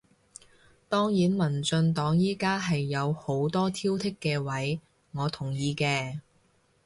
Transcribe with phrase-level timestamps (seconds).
[0.89, 4.81] 當然民進黨而家係有好多挑剔嘅位，
[5.11, 6.21] 我同意嘅